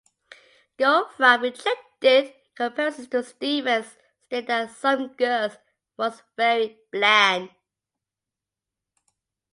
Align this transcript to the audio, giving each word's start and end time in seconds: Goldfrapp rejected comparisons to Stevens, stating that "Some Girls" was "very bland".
Goldfrapp 0.79 1.43
rejected 1.43 2.33
comparisons 2.55 3.07
to 3.09 3.21
Stevens, 3.21 3.97
stating 4.25 4.47
that 4.47 4.71
"Some 4.71 5.09
Girls" 5.09 5.55
was 5.95 6.23
"very 6.35 6.79
bland". 6.91 7.51